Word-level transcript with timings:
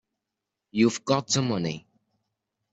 You've 0.71 1.05
got 1.05 1.27
the 1.27 1.43
money. 1.43 1.85